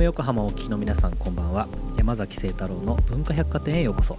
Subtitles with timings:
[0.00, 1.68] FM 横浜をお聞きの皆さんこんばんは。
[1.98, 4.16] 山崎清太郎の文化百貨店へようこそ。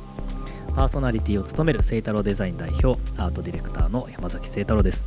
[0.75, 5.03] パーソナリティを務める清太郎デザイン代表アートディレクターの山崎清太郎です。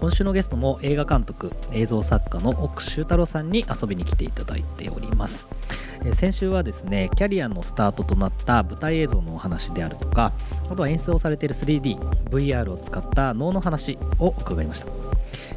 [0.00, 5.48] 今週のゲストも映画監督映像作家の奥修太郎さんに遊びに来ていただいております。
[6.14, 10.32] 先週はですねキャリアのスタートとなった舞台映像のお話であるとか
[10.68, 15.13] あとは演出をされている 3DVR を使った脳の話を伺いました。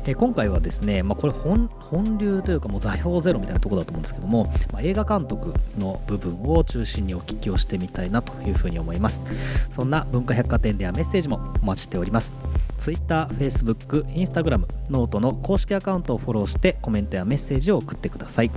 [0.07, 9.21] え今回はですね、まあ、これ本本流というかもう座標ゼロみたいなところだと思うんですけども、まあ、映画監督の部分を中心にお聞きをしてみたいなというふうに思います。
[9.69, 12.33] そんな文化百貨店ではメッセージもお待ちしております。
[12.77, 18.51] Twitter、Facebook、Instagram、 note の公式アカウントをフォローしてコメントやメッセージを送ってください。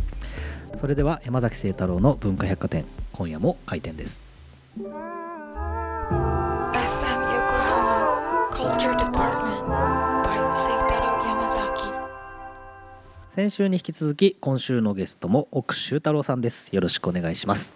[0.76, 4.20] それでは山崎晴太郎の文化百貨店今夜も開店です。
[13.40, 16.76] 先週に引き続き今週のゲストも奥修太郎さんです。
[16.76, 17.74] よろしくお願いします。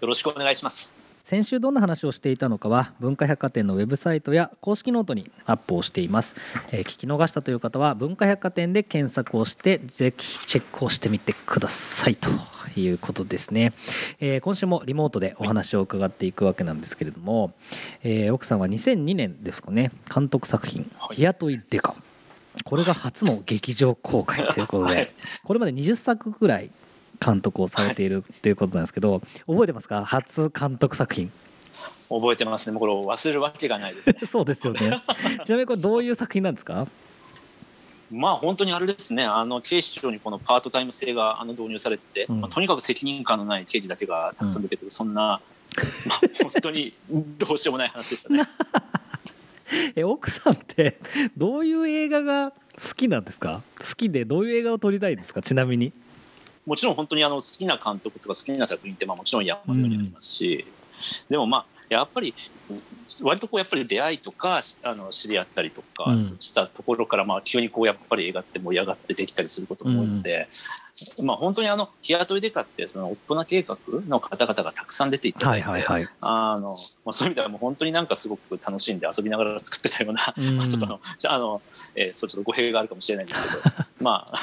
[0.00, 0.96] よろしくお願いします。
[1.22, 6.36] 先週どんな話をしていたのかは文化百貨店のウェブサイトや公式ノートにアップをしています、
[6.72, 12.30] えー聞き逃したという方は文化百貨店で検索をしてぜひチェックをしてみてくださいと
[12.74, 13.74] いうことですね、
[14.20, 17.52] えー今週もリモートでお話を伺っていくわけなんですけれども、
[18.02, 19.92] えー奥さんは2002年ですかね。
[20.12, 21.16] 監督作品「はい。
[21.16, 21.94] 日雇いデカ」
[22.64, 25.12] これが初の劇場公開ということで、 はい
[25.44, 26.70] これまで20作ぐらい
[27.24, 30.04] 監督をされているということなんですけど覚えてますか？
[30.04, 31.30] 初監督作品
[32.08, 32.72] 覚えてますね。
[32.72, 34.16] もうこれを忘れるわけがないですね。
[34.28, 34.80] そうですよね
[35.44, 36.86] ちなみにこれどういう作品なんですか？
[38.10, 39.24] まあ本当にあれですね。
[39.24, 45.40] あの警視庁にこのパートタイム制があの導入されて、うんまあ、とにかく責任感のない刑事だけがたくさん出てくる、そんな、まあ、
[46.42, 48.46] 本当にどうしようもない話でしたね。
[49.96, 50.98] え奥さんって
[51.36, 53.62] どういう映画が好きなんですか？
[53.78, 55.42] 好きでどういう映画を撮りたいですか？
[55.42, 55.92] ちなみに。
[56.64, 60.64] もちろん本当にあの好きな監督とか好きな作品ってまあもちろん山のようにありますし、
[61.28, 62.32] でもまあやっぱり
[63.20, 66.20] 割とこうやっぱり出会いとかあの知り合ったりとかうん。
[66.20, 70.48] したところからまあ急にこうやっぱり映画って盛り上がってできたりすることが多いので、
[71.24, 75.62] まあ本当にあの日雇いデカってその大人計画の方々がたくさん出ていたので、い
[76.20, 76.68] あの
[77.04, 80.56] まあ、そういう意味ではもう本当になんかすごく楽しんで遊びながら作ってたような、うん。
[80.58, 83.60] まあちょっとあのあえーそうちょっと語弊があるかもしれないんですけど。
[84.02, 84.34] まあ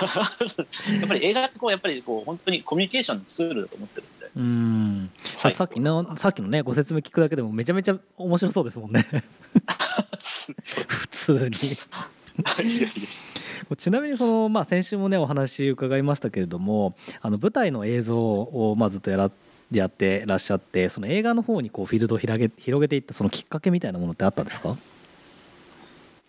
[0.99, 4.25] やっぱり映画ってこうやっぱりこう本当にコミュニケーションのツールだと思ってるんで。
[4.35, 5.11] うん。
[5.23, 5.55] さはい。
[5.55, 9.05] さっきのさっきのねご説明聞くだけでもめちゃめちゃ面白そうですもんね。
[10.87, 11.39] 普通に。
[12.63, 12.89] いやいや
[13.77, 19.31] ちなみにその、まあ、先週もねお話伺いましたけれどもあの舞台の映像を、まあ、ずっとやら
[19.71, 24.75] やってらっしゃってその映画の方にこうフィールドを広げ広げていったそのきっかけみたいなものってあったんですか？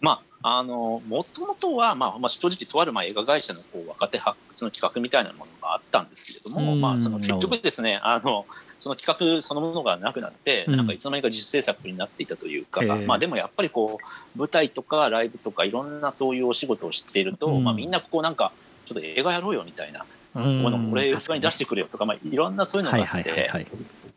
[0.03, 8.47] まあ、あのもともとは、まあまあ、正直とあるまあ映画会社のこう若手発掘の企画みたいなものがあったんですけれども、うんまあ、その結局ですねあの
[8.81, 10.77] その企画そのものがなくなって、うん。
[10.77, 13.07] なんかいつの間にか自主制作になっていたというか、ええ。
[13.07, 18.51] まあ、でもやっぱりこう舞台とかライブとかいろんなそういうお仕事をしていると、うんまあ、みんなこうなんか
[18.87, 20.05] ちょっと映画やろうよみたいな
[20.35, 20.63] うん。
[20.63, 23.67] ものを俺映画に出してくれよとか、まあ、いろんなそういうのはいがあって、はいはいはい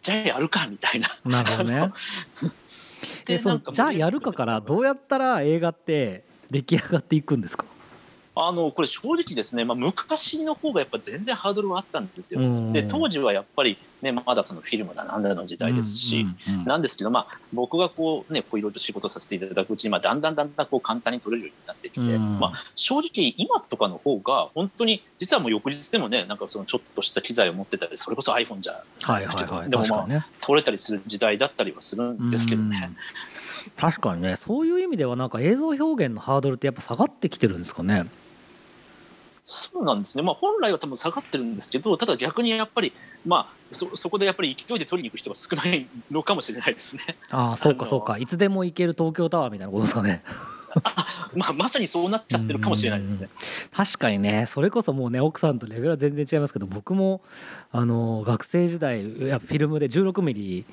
[0.04, 1.08] じゃあやるかみたいな。
[1.24, 1.94] なるほどね。
[3.24, 7.66] ででそなんかのじゃあやるかからどうやったら映画って出来上がっていくんですか？
[8.36, 12.40] あのこれ正直ですね、まあ、昔の方がやっぱ全然ハードルはあったんですよ。
[12.40, 16.66] うんで当時はやっぱり、ね、まだそのフィルムだなんだの時代ですし、うんうんうん。
[16.66, 30.26] なんですけど、まあ、僕がこうねこういろいろと仕事させていただくうちに、まあ、だんだんだんだんこう簡単に撮れるようになってきて、うんまあ、正直今とかの方が本当に実はもう翌日でもねなんかそのちょっとした機材を持ってたりそれこそ iPhone じゃなはいいですけど、はいはいでもまあね。
[30.42, 32.90] 撮れたりする時代だったりはするんですけどね。
[32.90, 32.98] うん。
[33.78, 38.06] 確かにねそういう意味ではなんか映像表現のハードルってやっぱ下がってきてるんですかね
[39.46, 42.94] そうなんですね、まあ、本来は多分下がってるんですけどただ逆にやっぱり、
[43.26, 47.04] まあ、そそこでやっぱり勢いで取りに行く人が少ないのかもしれないですね。
[47.32, 48.18] ああそうかそうか。
[48.18, 50.24] いつでも行ける東京タワーみたいなことですかね。
[51.36, 53.28] まあ、まさにそうなっちゃってるかもしれないですね。
[53.72, 57.22] 確かにねそれこそもうね奥さんとレベルは全然違いますけど僕も
[57.72, 60.66] あの学生時代いやフィルムで16ミリ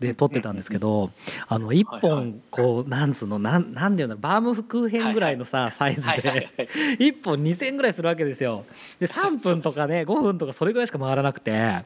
[0.00, 1.10] で撮ってたんですけど
[1.46, 2.00] あの1はいはい。
[2.00, 6.48] 本こうなんつうのなんなんていうんだろうバームクーヘンぐらいのさサイズで
[6.98, 8.64] 1本2,000円ぐらいするわけですよ。
[8.98, 11.84] で3分とかね5分とかそれぐらいしか回らなくて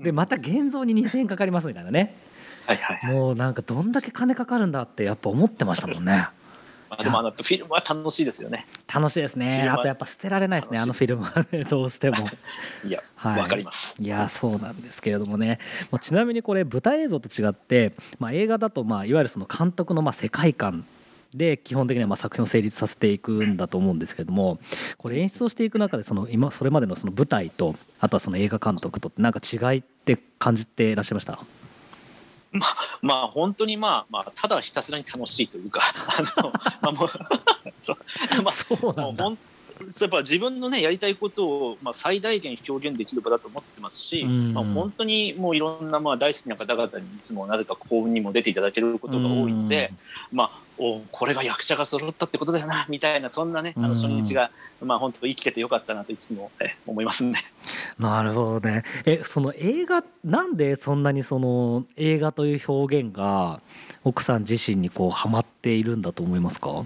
[0.00, 2.14] でまた現像に2,000円かかりますみたいなね。
[3.08, 6.28] もうなんかどんだけ金かかるんだってやっぱ思ってましたもんね
[6.90, 8.66] まあ、でもあのフィルムは楽しいですよね。
[8.92, 12.16] 楽しいですねあとやっぱ捨てられないですねあのフィルムはね どうしても。
[12.16, 12.20] い
[12.90, 14.02] や、わ、はいかります。
[14.02, 15.58] いやそうなんですけれどもね
[15.90, 20.84] もうちなみにこれ舞台映像と違って、まあ、映画だとまあいわゆるその監督のまあ世界観
[21.34, 24.58] で基本的にはまあ作品を成立させていくんだと思うんですけれども
[24.96, 31.38] これ演出をしていく中でその今それまでのその舞台とあとはその映画監督とってなんか違いって感じていらっしゃいました？
[33.02, 36.50] まあ本当にまあまあただひたすらに楽しいというか あの、
[36.80, 37.08] まあ、もう
[37.80, 39.30] そうまあそうなんだ。
[40.00, 44.52] やっぱ自分のねやりたいことを、まあ、最大限表現できる場だと思ってますし、うん。
[44.52, 49.92] まあ、本当にもういろんなまあ大好きな方々にいつもなぜか幸運にも出ていただけることが多いので、
[50.32, 57.42] まあおこれが役者が揃ったってことだよなみたいなそんなねあの初日が、まあ本当生きててよかったなといつもえ思いますね。
[57.98, 63.60] なるほどねえその映画なんでそんなにその映画という表現が
[64.04, 66.84] 奥さん自身にこうハマっているんだと思いますか？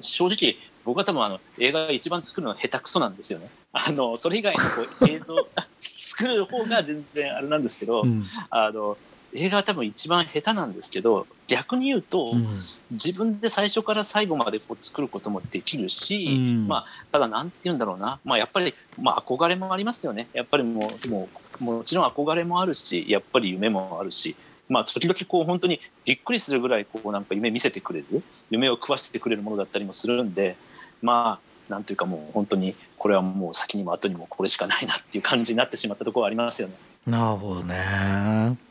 [0.00, 3.50] 正直僕は多分あの映画が一番作るのは下手くそなんですよね。
[3.72, 4.66] あのそれ以外のこ
[5.02, 5.36] う映像
[5.76, 8.96] 作る方が全然あれなんですけど、うんあの
[9.38, 12.46] 映画は多分一番下手なんですけど逆に言うと、うん
[12.90, 21.28] 自分で最初から最後までこう作ることもできるし、うんまあただなんて言うんだろうな、まあ、やっぱり、まあ、憧れもありますよねやっぱりもうも
[21.60, 24.34] うもちろん憧れもあるしやっぱり夢もあるし。
[24.68, 28.06] まあ、時々こう本当にびっくりするぐらいこうなんか夢見せてくれる
[28.50, 30.56] 夢を食わせてくれるものだったりもするんで
[31.00, 36.74] まあなんていうかもう本当にこれはもう先にも後にもこれしかないなっていう感じになってしまったところはありますよね。
[37.06, 38.67] なるほどね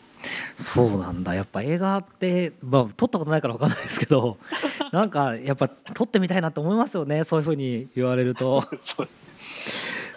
[0.55, 1.35] そうなんだ。
[1.35, 4.37] やっぱ映画って、まあ、撮ったことないから分かんないですけど
[4.91, 7.23] なんかやっぱ撮ってみたいなと思いますよね。
[7.23, 8.63] そういうふうに言われると。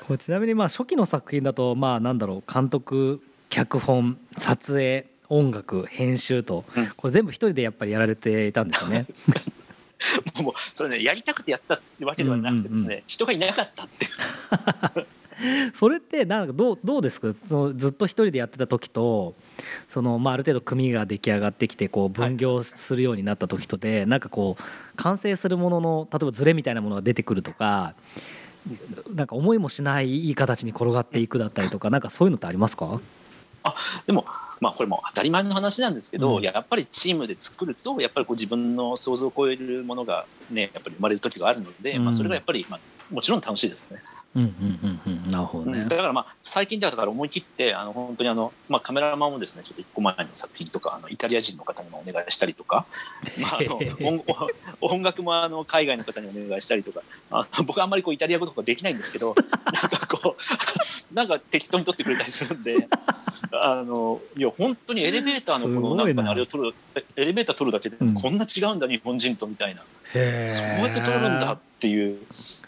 [0.07, 2.53] これちなみにまあ初期の作品だとまあなんだろう。
[2.53, 6.87] 監督脚本撮影音楽編集とうん。
[6.89, 9.07] これ全部一人でやっぱりやられていたんですよね。
[10.43, 13.03] もうそれねやりたくてやってたってわけではなくてですね、うんうん。
[13.07, 15.07] 人がいなかったっていう
[15.75, 17.33] それってなんかどうどうですか？
[17.49, 19.35] そのずっと一人でやってた時と
[19.89, 24.63] その、まあ、ある程度組が出来上がってきてこう分業するようになった時とで、なんかこう
[24.97, 27.95] 完成するものの例えばズレみたいなものが出てくるとか
[29.15, 33.01] なんか思いもしないいい形に転がっていくだったりとかなんかそういうのってありますか？
[34.07, 34.25] でも
[34.61, 36.43] まあこれも当たり前の話なんですけど、うん。
[36.43, 42.05] やっぱりチームで作るとやっぱりこう自分の想像を超えるものがねやっぱり生まれる時があるので、うん。
[42.05, 44.01] まあ、それがやっぱり、まあ、もちろん楽しいですね。
[44.37, 45.81] うんうんうんうんなるほどね。
[45.81, 52.87] だからまあ最近だから思い切ってあの本当にあの、まあ、カメラマンもですねちょっと一個前の作品とかあのイタリア人の方にもお願いしたりとか、
[53.39, 53.77] まあ、あの
[54.07, 54.25] 音
[54.81, 57.03] 音楽もあの海外の方にお願いしたりとか
[57.33, 60.43] あの僕はあんまりこうイタリア語とかできないんですけど なんかこう
[61.15, 62.89] なんか適当に撮ってくれたりするんで
[63.65, 66.73] あのいや本当にエレベーターのこのななんかねあれを撮る
[67.17, 69.83] エレベーター撮るだけでうんこんな違うんだ日本人とみたいな。
[70.13, 72.19] そうやって通るんだっていう、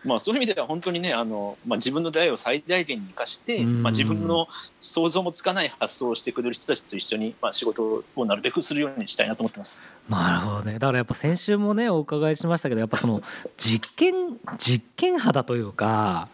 [0.04, 3.82] まあ、そういう意味では本当にねあの、まあ、自分の出会いを最大限に生かして、うん。
[3.82, 4.48] まあ、自分の
[4.80, 9.84] 想像もつかない発想をしてくれる人たちと一緒に、まあ、仕事をなるべくするようにしたいなと思ってます。
[10.08, 10.74] なるほどね。
[10.74, 13.22] だからやっぱ先週もねお伺いしましたけどやっぱその
[13.56, 14.14] 実験
[14.58, 16.28] 実験肌というか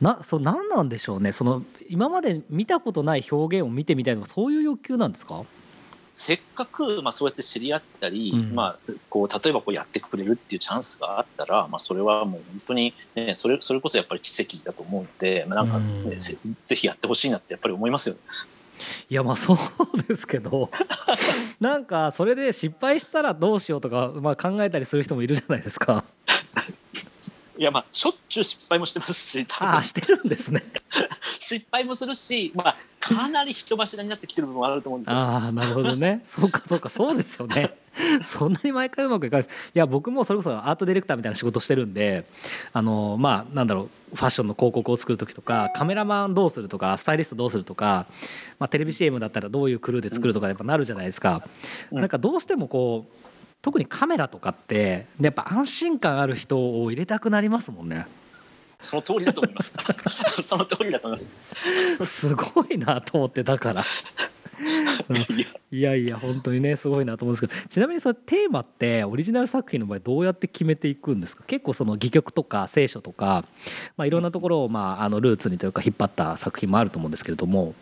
[0.00, 1.32] なそう何なんでしょうね。
[1.32, 5.42] その今まで見たことない表現を見てみたいとかそういう欲求なんですか？
[6.18, 8.52] せっかく、まあ、そうやって知り合ったり、うん。
[8.52, 16.18] まあ、こう例えばこうやってくれるっていうチャンスがあったら、まあ、それはもう本当に、ね、それそれこそやっぱり奇跡だと思うので、まあ、なんか、ねうん。
[16.18, 18.20] ぜぜひやってほしいなってやっぱり思いますよね。
[19.08, 19.58] いやまあそう
[20.08, 20.70] ですけど
[21.60, 26.04] なんかそれで失敗したらどうしようとか、まあ、考えたりする人もいるじゃないですか
[27.58, 30.62] いやまあしょっちゅう失敗もしてますしああしてるんですね。
[31.20, 35.16] 失敗もするし、まあ、かなり人柱になってきてる部分もあると思うんですよ。
[35.16, 36.20] ああなるほどね。
[36.24, 37.76] そうかそうかそうですよね。
[38.22, 39.70] そんなに毎回うまくいかないです。
[39.74, 42.24] いや僕もそれこそアートディレクターみたいな仕事してるんで
[42.72, 48.06] あのまあなんだろうファッションの広告を作る時とかカメラマンどうするとかスタイリストどうするとか、
[48.60, 51.42] まあ、テレビ CM だったらどういうクルーで作るとかやっぱなるじゃないですか、
[51.90, 51.98] うん。
[51.98, 53.16] なんかどうしてもこう
[53.60, 58.06] 特にカメラとかってやっぱ安心感ある人を入れたくなりますもんね。
[58.80, 59.74] その通りだと思います。
[60.42, 61.20] その通りだと思い
[61.98, 62.06] ます。
[62.06, 63.82] すごいなと思ってだから。
[65.70, 65.94] いや。
[65.96, 67.68] いや本当にねすごいなと思うんですけど。
[67.68, 71.42] ちなみにそれテーマってオリジナル作品の場合どうやって決めていくんですか？
[71.48, 73.44] 結構その戯曲とか聖書とか、
[73.96, 77.74] まあ、いろんなところをまああのルーツにというか引っ張った作品もあると思うんですけれども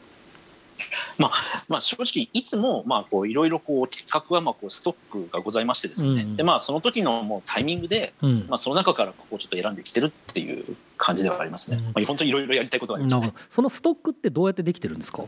[1.18, 1.32] まあ、
[1.68, 6.36] まあ正直いつもまあこういろいろこう企画はまあこうストックがございましてですね、うん。
[6.36, 8.46] でまあその時のもうタイミングで、うん。
[8.48, 11.78] まあ、その中からこうちょっと選んできてるっていう感じではありますね。
[11.78, 11.84] うん。
[11.86, 13.32] まあ、本当にいろいろやりたいことがありますね。
[13.48, 15.24] そのストックってどうやってできてるんですか？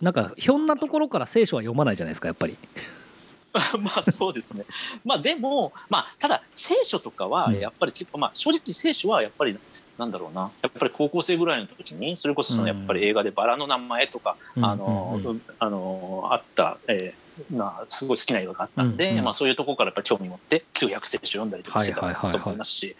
[0.00, 2.56] なんかひょんなところから聖書は読まないじゃないですかやっぱり。
[3.80, 4.64] まあそうですね。
[5.04, 9.56] まあでも、まあただ聖書とかはやっぱりまあ正直聖書はやっぱり
[9.98, 14.64] なんだろうな、やっぱり高校生ぐらいの時にそれこそそのやっぱり映画でバラの名前とか、うん。
[14.64, 19.24] あの、うあのあった、えーまあ、すごい好きな映画があったんで、うんうん。
[19.24, 22.40] まあ、そういうところからやっぱ興味持って旧約聖書を読んだりとかしてたはいはいはいはい。
[22.40, 22.96] と思いますし、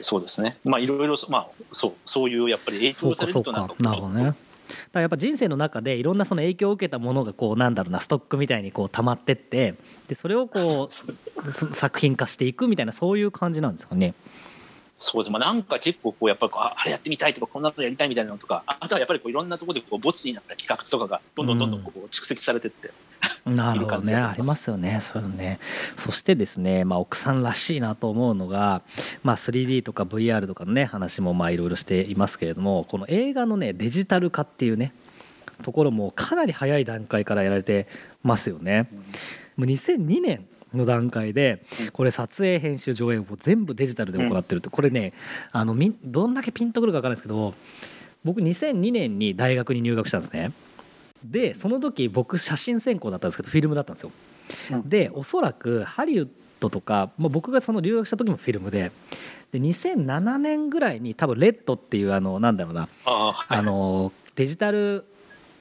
[0.00, 0.58] そうですね。
[0.64, 4.24] まあいろいろまあそうそういうやっぱり影響されるとなるほどね。
[4.24, 4.36] だか
[4.94, 9.74] らやっぱ人生の中でいろんなその影響を受けたものがこうなんだろうなストックみたいにこう溜まってって
[10.08, 11.06] でそれをこう す
[11.72, 14.14] 作品化していくみたいなそういう感じなんですかね。
[14.96, 22.90] そうです、まあ、なんか結構こうやっぱりこうああれやってみたいとかこんなのやりたいみたいなのとかああとはやっぱりこういろんなところでこうボツになった企画とかがどんどんどんどんこう蓄積されてって、
[23.46, 24.14] なるほどね。
[24.14, 24.98] ありますよね。
[25.00, 25.58] そういうのね。
[25.96, 28.82] そしてですね、まあ、奥さんらしいなと思うのが、
[29.22, 34.92] まあ、3D とか VR とかのね話もまあいろいろしていますけれどもこの映画のねデジタル化っていうね
[35.62, 37.86] ところもかなり早い段階からやられて
[38.22, 38.88] ますよね。
[39.56, 40.46] もう2002年
[40.76, 41.62] の段階で
[41.92, 45.12] これ撮影編集上映を全部デジタルで行ってるってこれね
[45.52, 47.54] あのみどんだけピンとくるか分かんないですけど
[48.24, 50.52] 僕2002年に大学に入学したんですね。
[51.24, 54.10] でその時僕写真専攻だったんですけどフィルムだったんですよ。
[54.72, 54.88] うん。
[54.88, 56.28] でおそらくハリウッ
[56.60, 58.92] ドとか、まあ、僕がその留学した時もフィルムで
[59.52, 65.04] で2007年ぐらいに多分レッドっていうあのなんだろうなあのデジタル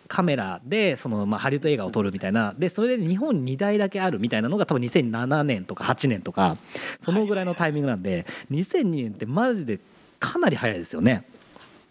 [0.07, 2.53] カメラでその、まあ、ハリウッド映画を撮るみたいな。
[2.57, 6.57] でそれで日本2台だけあるみたいなのが多分2007年とか8年とか
[7.01, 9.79] そのぐらいのタイミングなんで2002年ってマジで
[10.19, 11.25] かなり早いですよね。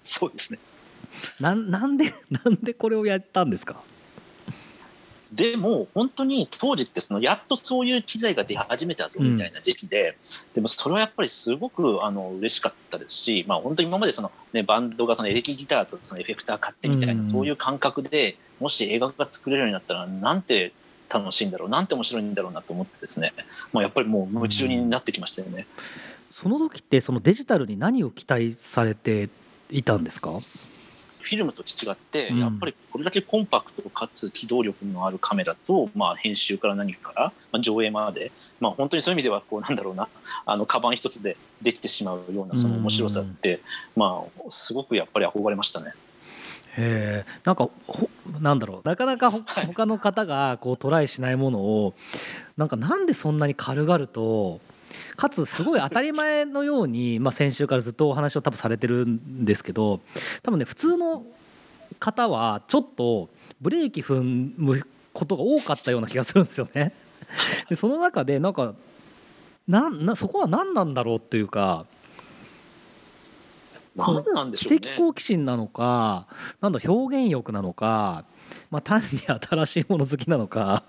[0.03, 0.59] そうですね。
[1.41, 3.83] なんなんでなんでこれをやったんですか？
[5.33, 10.17] でも本当に当時ってそのやっとそういう機材が出始めたぞみたいな時期で、
[10.53, 17.23] でもそれはやっぱりすごくあの嬉しかったですし、まあ、本当に今までその、ね、バンドがそのエレキギターとそのエフェクター買ってみたいな、うん。
[17.23, 20.73] そういう感覚でもし映画が作れるようになったらなんて
[21.13, 23.33] 楽しいんだろうなんて面白いんだろうなと思ってですね、
[23.73, 25.67] まあ、やっぱりもう夢中になってきましたよね。
[26.31, 29.31] その時ってそのデジタルに何を期待されて
[29.71, 30.31] いたんですか？
[31.23, 32.39] フィルムと違って、うん。
[32.39, 40.09] やっぱりこれだけコンパクトかつ機動力のあるカメラと、まあ、編集から何から、まあ、上映まで、まあ、本当にそういう意味ではこうなんだろうな
[40.45, 43.61] あのカバン一つでできてしまうようなその面白さって、
[43.97, 45.93] まあ、すごくやっぱり憧れましたね。
[46.77, 47.27] へえ。
[47.45, 48.09] なんかほ
[48.41, 48.89] なんだろう。
[48.89, 49.67] なかなかほはい。
[49.67, 51.95] 他の方がこうトライしないものを
[52.57, 54.61] なんかなんでそんなに軽々と
[55.17, 60.01] かつすごい当たり前のように、まあ、先週からずっとお話を多分されてるんですけど
[60.43, 61.25] 多分ね普通の
[61.99, 63.29] 方はちょっと
[63.61, 64.23] ブレーキ踏
[64.57, 66.93] むことが多かったような気がするんですよね。
[67.69, 68.75] でその中でなんか
[69.69, 71.87] なんなそこは何なんだろうっていうか
[73.97, 74.81] なんでし知ょうね。
[74.81, 76.27] 的好奇心なのか
[76.61, 78.25] なんだ表現欲なのか、
[78.71, 80.83] まあ、単に新しいもの好きなのか。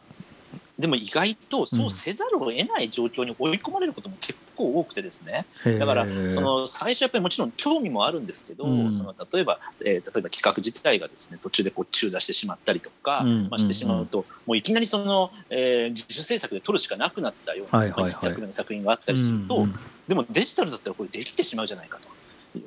[0.78, 5.46] でも意外とそうせざるを得ない状況に追い込まれることも結構多くてですね。
[5.78, 8.94] だからその最初やっぱりもちろん興味もあるんですけど、うん。
[8.94, 13.48] その例えば、えー例えば企画自体がですね途中でこう中座してしまったりとか、うん。
[13.50, 19.76] まあ、してしまうと、もういきなりその、えー自主制作で撮るしかなくなったような、はいはい作目の作品があったりすると、うん
[20.08, 22.10] でもデジタルだったらこれできてしまうじゃないかと。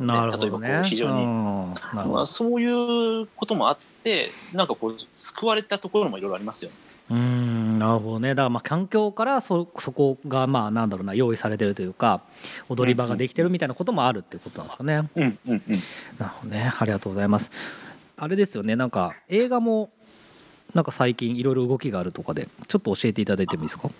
[0.03, 0.81] なるほ例えばこ。
[0.81, 6.77] う非常に、まあ、そういうこともあってなんかこう救われたところもいろいろありますよね。
[7.09, 8.31] うんなるほどね。
[8.31, 12.21] だからまあ環境からそそこがまあなんだろうな用意されてるというか
[12.69, 15.09] 踊り場ができてるみたいなこともあるっていうことなんですかね。
[15.15, 15.39] うんうんうん。
[16.19, 16.73] なるほどね。
[16.77, 17.51] ありがとうございます。
[18.17, 18.75] あれですよね。
[18.75, 19.91] なんか映画も
[20.75, 23.89] なんか最近いろいろ動きがあるとかでちょっと教えていただいてもいいですか？
[23.89, 23.91] あ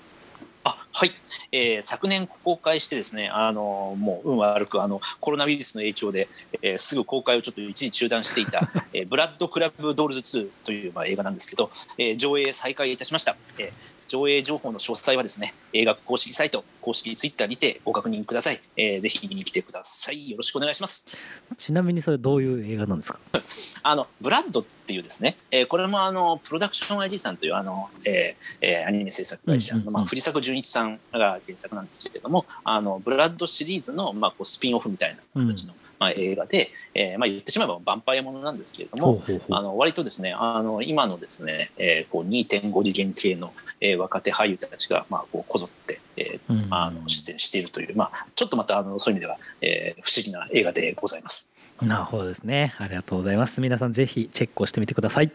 [0.99, 1.13] はい、
[1.53, 6.27] えー昨年公開してですねあのもう運悪くあのコロナウイルスの影響で、
[6.63, 20.31] えーすぐ公開をちょっと一時中断していた「えーブラッドクラブドールズ2」という、まあ、映画なんですけど、えー上映再開いたしました、えー上映情報の詳細はですね映画公式サイト公式ツイッターにてご確認ください、えーぜひ見に来てください。
[20.31, 21.09] よろしくお願いします。
[21.59, 23.19] ちなみにそれどういう映画なんですか？
[23.83, 29.95] あのブラッドっていうですね、えーこれもあのプロダクション ID さんというあの、えーえーアニメ制作会社の、うんうんうん。
[29.95, 46.75] まあ、藤作純一さんが原作なんですけれどもあのブラッドシリーズの、まあ、こうスピンオフみたいな形の、まあ、映画で、えーまあ、言ってしまえばヴァンパイアものなんですけれども、ほうあの割とですねあの今のですね、えーこう2.5次元系の、えー若手俳優たちが、まあ、こうこぞって、えーうん。
[46.75, 51.53] あの出演しているという、まあ、ちょっとまたあのそういう意味では、えー不思議な映画でございます。
[51.83, 52.75] なるほどですね。
[52.79, 53.61] ありがとうございます。
[53.61, 55.31] 皆さんぜひチェックをしてみてください、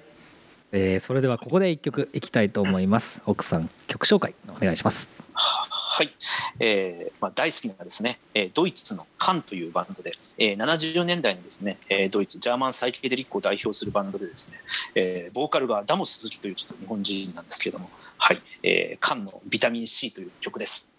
[0.71, 3.21] えーそれではここで一曲いきたいと思います。
[3.25, 5.09] 奥さん曲紹介お願いします。
[5.33, 6.13] ははい、
[6.59, 14.57] えーまあ、大好きなですね、えードイツのカンというバンドで、えー70年代のですね、えードイツジャーマンサイケデリックを代表するバンドでですね、
[14.95, 17.89] えーボーカルがダモス鈴木というちょっと日本人なんですけれども、
[18.23, 20.91] はい、えーカンのビタミン C という曲です。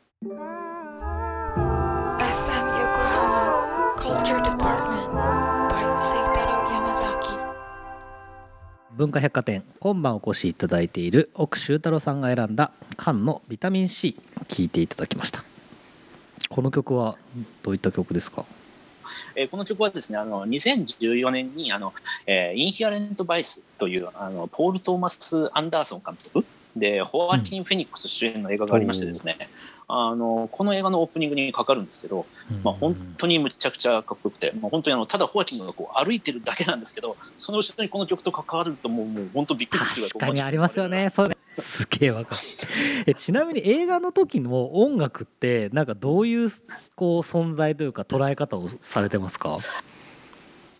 [8.97, 14.17] 文化百貨店今晩お越しいただいている奥修太郎さんが選んだ缶のビタミン C
[14.49, 15.45] 聞いていただきました。
[16.49, 17.14] この曲は
[17.62, 18.45] どういった曲ですか？
[19.37, 21.95] えーこの曲はですねあの2014年にあの、
[22.26, 26.45] えーインヒアレント・バイスというあのポール・トーマス・アンダーソン監督
[26.76, 29.37] でホアキン・フェニックス主演の映画がありましてですね、
[29.88, 32.25] あのこの映画のオープニングにかかるんですけど、
[32.64, 41.11] まあ、本当にむちゃくちゃかっこよくて、まあ、本当にあのただホアキンがこう歩いてるだけなんですけどその後ろにこの曲と関わるともうもう本当びっくりする確かにありますよね。
[41.11, 41.37] それ。
[41.59, 42.41] すげえわかる。
[43.07, 46.49] えちなみに映画の時の音楽ってなんかどういう
[46.95, 49.59] こう存在というか捉え方をされてますか？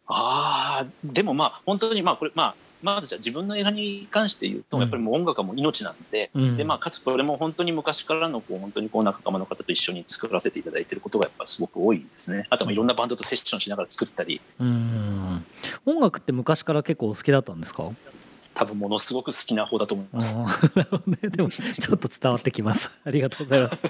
[0.07, 4.83] ああでもまあ本当にまあこれまあまずじゃあ自分の映画に関して言うと、うん。
[4.83, 6.57] やっぱりもう音楽はもう命なんで,、うん。
[6.57, 12.47] でまあ、かつこれも本当に昔からのこう本当にこう仲間の方と一緒に作らせていただいていることがやっぱすごく多いですね。
[12.51, 14.41] あとはいろんなバンドとセッションしながら作ったり。
[14.59, 15.45] うん。
[15.87, 17.91] 音楽って昔から結構お好きだったんですか？
[18.55, 20.37] 多分ものすごく好きな方だと思います。
[20.39, 20.45] ね。
[21.31, 22.91] でもちょっと伝わってきます。
[23.05, 23.83] ありがとうございます。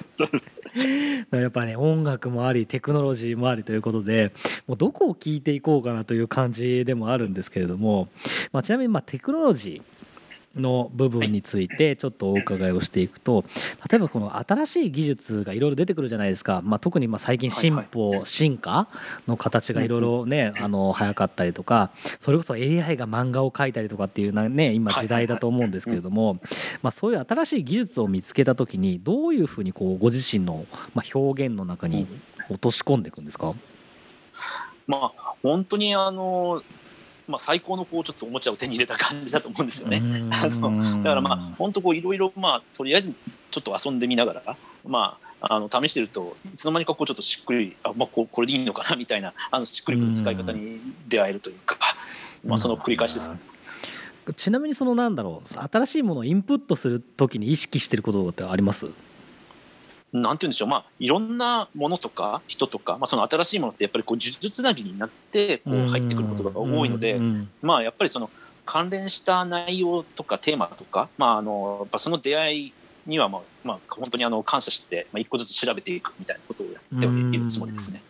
[1.37, 4.33] やっぱね音楽もありテクノロジーもありということで
[4.67, 8.09] もうどこを聞いていこうかなという感じでもあるんですけれども、
[8.53, 10.12] まあ、ちなみにまあテクノロジー
[10.57, 13.45] の部分についてちょっとお伺いをしていくと
[13.91, 18.89] 例えばこの新しい技術がいろいろ出てくるじゃないですか、まあ、特にまあ最近進歩進化
[19.27, 21.91] の形がいろいろねあの早かったりとか
[22.21, 26.39] それこそ AI が漫画を描いたりとかっていうなね今時代だと思うんですけれども
[26.83, 32.07] まあそういう新しい技術を見つけた時にどういうふうにこうご自身のまあ表現の中に
[32.49, 33.53] 落とし込んでいくんですか？
[34.87, 36.63] まあ本当にあの、
[37.33, 40.03] まあ、最高のこうちょっとおもちゃを手に入れた感じだと思うんですよね。
[40.31, 43.13] あのだからまあ本当こういろいろまあとりあえず
[43.51, 51.77] ちょっと遊んでみながらまああの試してるといつの間にかこうちょっとしっくりあ、まあ、こうこれでいいのかなみたいなあのしっくりくる使い方に出会えるというか、
[52.45, 53.39] まあ、その繰り返しですね。
[54.37, 58.87] ちなみにそのなんだろう新しいものをインプットする時に意識してることってあります？
[60.13, 67.19] なんて言うんでしょう、まあ、いろんなものとか人とか、まあ、その新しいものってやっぱりこう呪術つなぎになってこう入ってくることが多いので、
[67.63, 68.29] まあ、やっぱりその
[68.67, 72.73] 関連した内容とかテーマとか、まあ、あのやっぱその出会い
[73.07, 78.03] には、まあまあ、本当にあの感謝して、まあ、一個ずつ調べていくみたいなことをやってはいるつもりですね。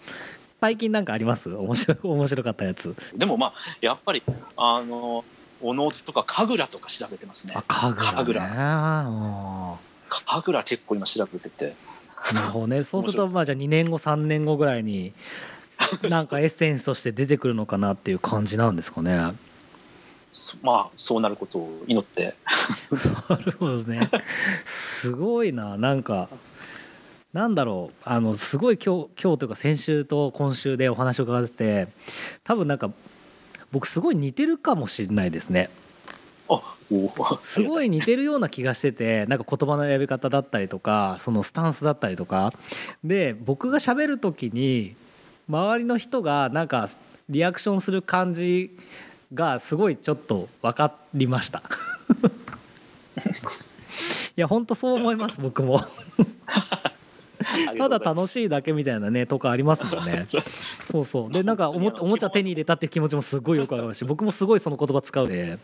[0.61, 1.55] 最近なんかあります？
[1.55, 2.95] 面白い面白かったやつ。
[3.17, 4.23] でもまあやっぱり
[4.57, 5.25] あの
[5.61, 7.55] おのとか神楽とか調べてますね。
[7.57, 7.63] あ。
[7.69, 8.41] 神楽ね。
[10.09, 11.75] 神楽結構今調べてて。
[12.23, 12.85] ーなるほど ね。
[12.85, 15.13] そうするとまあじゃあ2年後3年後ぐらいに
[16.09, 19.33] なんかエッセンスとして出てくるのかなっていう感じなんですかね。
[20.63, 22.35] まあそうなることを祈って。
[23.45, 24.11] るほどね。
[24.65, 25.77] すごいな。
[25.77, 26.29] なんか
[27.33, 27.97] なんだろう。
[28.05, 31.89] あのすごい今日今日というか先週と今週でお話を伺ってて
[32.45, 32.91] 多分なんか
[33.73, 35.71] 僕すごい似てるかもしれないですね
[36.49, 36.55] あ
[36.91, 42.53] おおすごい似てるような気がしててなんか言葉の選び方だったりとかそのスタンスだったりとか。
[43.05, 44.97] で僕が喋る時に
[45.49, 46.89] 周りの人がなんか
[47.29, 48.77] リアクションする感じ
[49.35, 51.63] がすごいちょっと分かりました。
[54.37, 55.85] いや本当そう思います僕も
[57.79, 60.25] ただ楽いしいだけみたいなねとこありますもんね。
[60.91, 61.05] そう。
[61.05, 65.59] そうでなんかおも おもちゃ手に入れたっていう気持ちもすごいよくわかりますし僕もすごいその言葉使うで。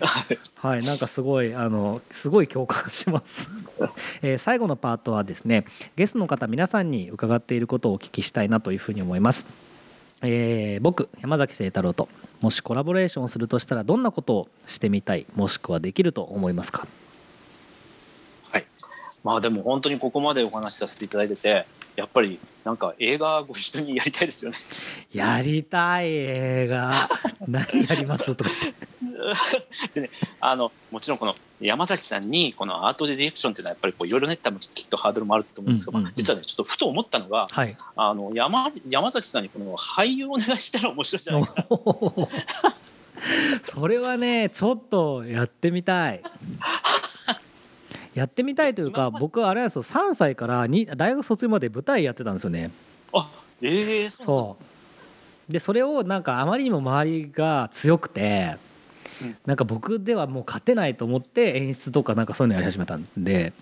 [0.56, 0.82] はい。
[0.82, 3.48] なんかすごいあのすごい共感します、
[4.22, 5.64] えー最後のパートはですね
[5.96, 9.46] ゲストの方皆さんに伺っていることをお聞きしたいなというふうに思います。
[10.22, 12.08] えー僕山崎清太郎と
[12.40, 16.80] もしコラボレーションをするとしたらどんなことをしてみたいもしくはできると思いますか？
[16.80, 16.88] はい、
[19.26, 24.56] まあでも本当にここまでお話しさせていただいててやっぱりなんか映画ご一緒にやりたいですよね。
[25.12, 26.92] やりたい映画。
[27.48, 28.36] 何やります？
[28.36, 28.50] とか。
[29.94, 30.10] でね
[30.40, 36.14] あのもちろんこの山崎さんにこのアートディレクションっていうのはやっぱりこういろいろね多分きっとハードルもあると思うんですけど、うんうんうん。
[36.16, 37.74] 実はねちょっとふと思ったのがはい。
[37.96, 41.66] あの山山崎さんにこの俳優をお願いしたら面白いんじゃないか。
[43.64, 46.22] それはねちょっとやってみたい
[48.16, 52.70] やってみたいというか僕はあれなんですよ3歳からに大学卒業まで舞台やってたんですよね。
[53.12, 53.28] あ
[53.60, 54.56] ええそうなんですそ
[55.50, 55.52] う。
[55.52, 58.56] でそれをなんかあまりにも周りが強くて
[59.22, 59.36] うん。
[59.44, 63.52] なんか僕ではもう勝てないと思って演出とかなんかそういうのやり始めたんで。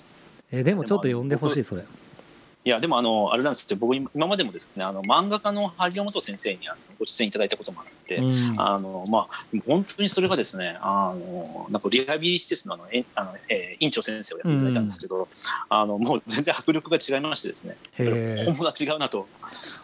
[0.52, 1.82] えでもちょっと呼んでほしいそれ。
[1.82, 3.76] いやでもあのあれなんですよ。
[3.80, 8.32] 僕今今までもですねあの漫画家の萩尾本先生にあのご出演いただいたこともあって、うん。
[8.58, 9.28] あのまあ
[9.66, 15.28] 本当にそれがですねあのなんかリハビリ施設のあのえあの、えー院長先生をやっていただいたんですけど、
[15.68, 19.28] あのもう全然迫力が違いましてですね本物は違うなと。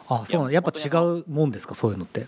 [0.08, 0.50] あそうなの。
[0.50, 2.20] やっぱ違うもんですかそういうのって？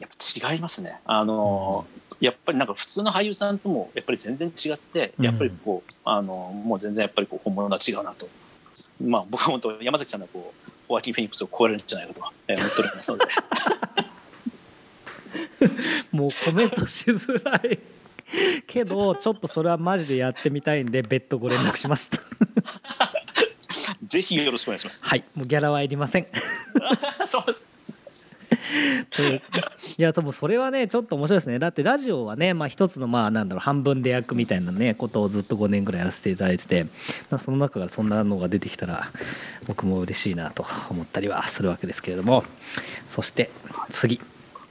[0.00, 1.00] やっぱ違いますね。
[1.06, 1.84] あの、
[2.20, 5.24] やっぱりなんか普通の俳優さんともやっぱり全然違って、うん。
[5.24, 8.28] やっぱりこう、あの、もう全然やっぱりこう本物は違うなと。
[9.04, 13.26] まあ僕は本当山崎さんのこう、ホワキン・フェニックスを超えるんじゃないかとえー思っておりますので。
[16.10, 17.78] もうコメントしづらい
[18.66, 22.10] けどちょっとそれはマジでやってみたいんで別途ご連絡します
[24.06, 25.02] ぜひよろしくお願いします。
[25.04, 26.26] はいもうギャラはいりません
[27.28, 27.77] そうです。
[29.10, 31.58] といやでもそれはねちょっと面白いですね。
[31.58, 36.84] だってラジオはね、まあ、一つのまあなんだろう半分で役みたいなねことをずっと5年ぐらいやらせていただいてて
[37.30, 39.08] まあその中からそんなのが出てきたら
[39.66, 42.44] 僕も嬉しいなと思ったりはするわけですけれども。
[43.08, 43.50] そして
[43.90, 44.20] 次。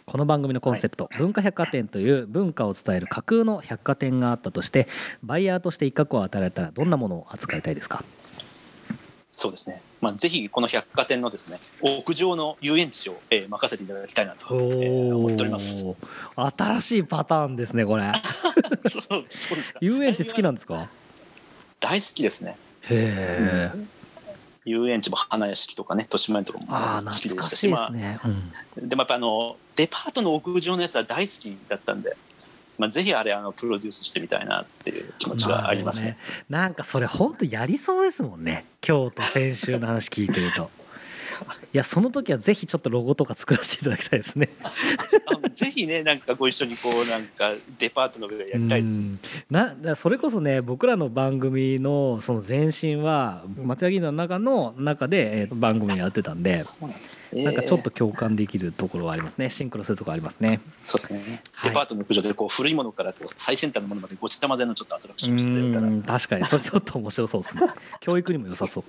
[0.05, 4.87] この番組のコンセプト、文化百貨店という文化を伝える架空の百貨店があったとして
[5.21, 8.05] バイヤーとして一角を与えられたらどんなものを扱いたいですか？
[9.39, 9.83] そうですね。
[10.01, 15.85] まあぜひこの百貨店のですね、屋上の遊園地を、えー任せていただきたいなと、えー思っております。
[16.57, 18.11] 新しいパターンですねこれ
[18.89, 19.79] そうそうですか。
[19.85, 20.89] 遊園地好きなんですか？
[21.79, 22.57] 大好きですね。
[22.89, 23.79] へえ
[24.65, 32.17] 遊園地も花屋敷とかね、豊島園とかも好きでししたし、まあうんでもやっぱあのデパートの屋上のやつは大好きだったんで、
[32.77, 36.11] まあぜひあれあのプロデュースしてみたいなっていう気持ちがありますね。
[36.11, 38.65] なるほどなんかそれ本当やりそうですもんね。
[38.87, 40.69] 今日と先週の話聞いてると。
[41.73, 44.49] いやその時はぜひちょっとロゴとか作らせていただきたいですね。
[45.53, 48.99] ぜひねなんかご一緒にこうなんかデパートの上でやりたいです。
[48.99, 49.19] うん。
[49.49, 57.43] なだそれこそね僕らの番組のその前身は松屋銀座の中の中で、えーと番組やってたんでそうなんですね。
[57.43, 59.49] なんかちょっと共感できるところはありますね。
[59.49, 60.59] シンクロするところありますね。
[60.85, 61.19] そうですね。
[61.19, 61.29] はい。
[61.65, 65.87] デパートの屋上でこう古いものからこう最先端のものまでごちゃ混ぜのちょっとアトラクションをしてくれたら。
[65.87, 65.89] う。
[65.89, 66.45] ん確かに。
[66.45, 67.61] それちょっと面白そうですね。
[67.99, 68.83] 教育にも良さそう。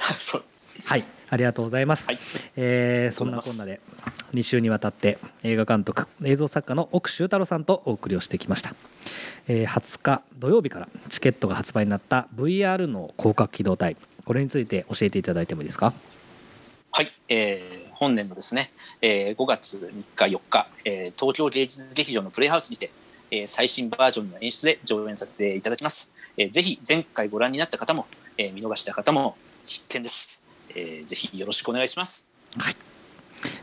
[0.18, 0.44] そう
[0.86, 2.06] はい、ありがとうございます。
[2.06, 2.18] はい。
[2.56, 3.80] えーそんなこんなで
[4.32, 8.74] 2週にわたって映画監督映像作家の奥修太郎さんとお送りをしてきました、
[9.48, 13.96] えー20日土曜日からチケットが発売になった VR の広角機動隊。
[14.24, 15.92] これについて教えていただいてもいいですか？
[16.92, 22.90] はい、えー本年のですね、えー5月3日4日、えー東京芸術劇場のプレイハウスにて、
[23.30, 28.06] えー最新バージョンの演出で上演させていただきます、えーぜひ前回ご覧になった方も、
[28.38, 30.39] えー見逃した方も必見です、
[30.74, 32.76] えーぜひよろしくお願いしますはい、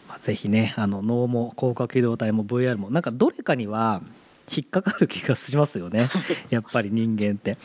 [0.07, 4.01] まあ、ぜひねあの能も攻殻機動隊も VR もなんかどれかには
[4.49, 6.07] 引っかかる気がしますよね
[6.49, 7.57] やっぱり人間って。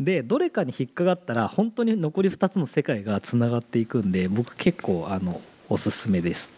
[0.00, 6.50] でどれかに引っかかったら本当に残り2つの世界がつながっていくんで僕結構あのおすすめです。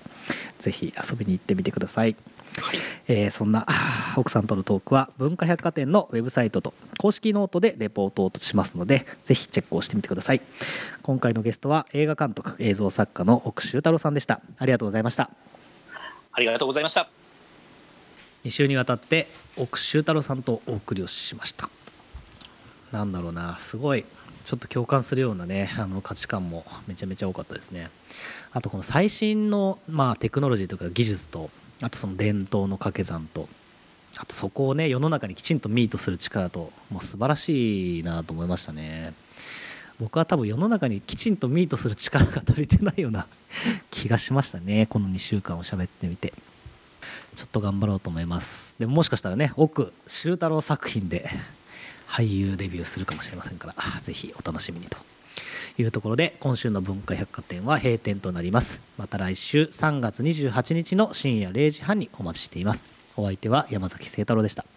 [0.59, 2.17] ぜひ遊びに行ってみてください。
[2.61, 2.79] はい。
[3.09, 3.67] えーそんな
[4.17, 10.41] 奥さんとのトークは文化百貨店のウェブサイトと公式ノートでレポートをしますのでぜひチェックをしてみてください。
[11.03, 14.41] 今回のゲストは映画監督映像作家の奥修太郎さんでした。
[14.59, 15.31] ありがとうございました。
[16.33, 17.09] ありがとうございました。
[18.45, 21.69] 2週にわたって奥修太郎さんとお送りをしました。
[22.93, 24.05] なんだろうなすごい
[24.45, 27.91] ちょっと共感するようなねあの価値観もめちゃめちゃ多かったですね。
[28.53, 31.51] あとこの最新の、まあ、テクノロジーとか技術と
[31.83, 33.49] あとその伝統の掛け算と
[34.19, 39.13] あとそこをね世の中にきちんとミートする力ともう素晴らしいなと思いましたね。
[39.99, 43.27] 僕は多分世の中にきちんとミートする力が足りてないような
[43.91, 44.87] 気がしましたね。
[44.87, 46.33] この2週間を喋ってみて。
[47.35, 48.77] ちょっと頑張ろうと思います。
[48.79, 51.29] でももしかしたらね奥修太郎作品で
[52.09, 54.97] 俳優デビューするかもしれませんからあぜひお楽しみにと。
[55.79, 58.81] いうところで今週の文化百貨店は閉店となります。
[58.99, 62.87] また来週3月28日の深夜0時半にお待ちしています。
[63.17, 64.76] お相手は山崎清太郎でした。